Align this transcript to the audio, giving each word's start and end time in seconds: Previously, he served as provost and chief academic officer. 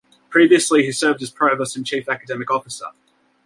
Previously, 0.31 0.81
he 0.81 0.91
served 0.91 1.21
as 1.21 1.29
provost 1.29 1.77
and 1.77 1.85
chief 1.85 2.09
academic 2.09 2.49
officer. 2.49 2.87